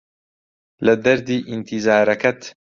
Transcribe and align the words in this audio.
لە 0.85 0.93
دەردی 1.05 1.45
ئینتیزارەکەت 1.49 2.41